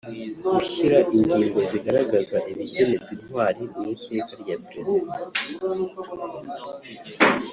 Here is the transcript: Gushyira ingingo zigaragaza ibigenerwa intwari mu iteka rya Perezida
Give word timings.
Gushyira 0.51 0.99
ingingo 1.15 1.59
zigaragaza 1.69 2.37
ibigenerwa 2.51 3.09
intwari 3.15 3.61
mu 3.71 3.81
iteka 3.95 4.31
rya 4.41 4.57
Perezida 4.67 5.17